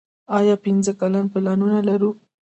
[0.37, 2.11] آیا پنځه کلن پلانونه لرو؟